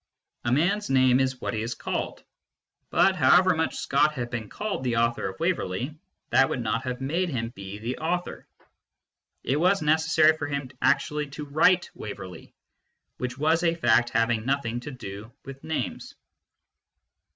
[0.45, 2.23] A man s name is what he is called,
[2.89, 5.95] but however much Scott had been called the author of Waverley,
[6.31, 8.47] that would not have made him be the author;
[9.43, 12.51] it was necessary for him actually to write Waverley,
[13.19, 16.15] which was a fact having nothing to do with names.